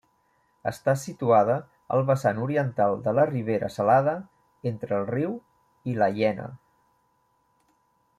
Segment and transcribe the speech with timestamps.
[0.69, 1.57] Està situada
[1.97, 4.15] al vessant oriental de la Ribera Salada
[4.71, 5.37] entre el riu
[5.93, 6.47] i La Llena.